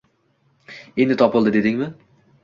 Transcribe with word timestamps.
Endi 1.03 1.17
topildi, 1.23 1.53
dedingmi 1.57 1.91